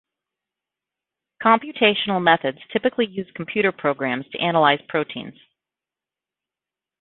[1.43, 5.37] Computational methods typically use computer programs to analyze proteins.